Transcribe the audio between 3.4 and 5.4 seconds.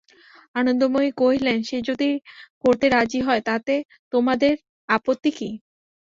তাতে তোমাদের আপত্তি